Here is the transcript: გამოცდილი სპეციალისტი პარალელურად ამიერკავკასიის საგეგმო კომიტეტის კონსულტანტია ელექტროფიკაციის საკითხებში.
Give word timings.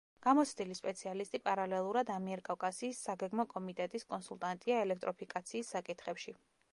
გამოცდილი 0.25 0.75
სპეციალისტი 0.77 1.39
პარალელურად 1.49 2.09
ამიერკავკასიის 2.13 3.01
საგეგმო 3.09 3.45
კომიტეტის 3.53 4.07
კონსულტანტია 4.15 4.81
ელექტროფიკაციის 4.87 5.71
საკითხებში. 5.77 6.35